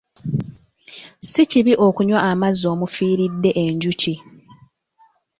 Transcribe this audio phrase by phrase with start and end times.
[1.29, 4.13] Si kibi okunywa amazzi omufiiridde enjuki.